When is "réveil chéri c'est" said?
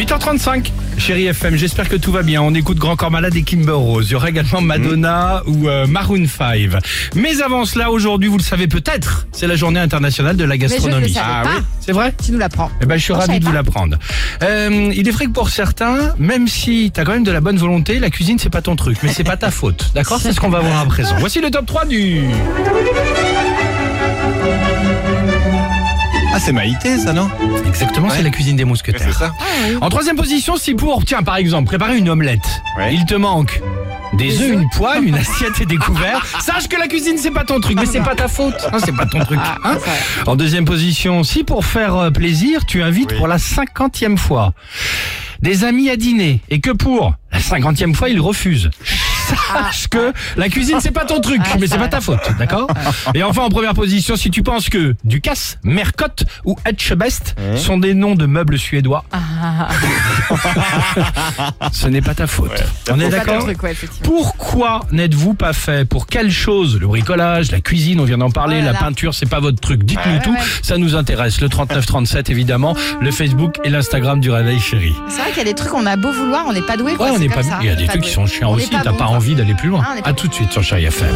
74.30-75.20